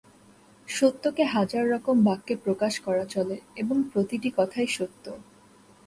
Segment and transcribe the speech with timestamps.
[0.67, 5.05] সত্যকে হাজার রকম বাক্যে প্রকাশ করা চলে, এবং প্রতিটি কথাই সত্য।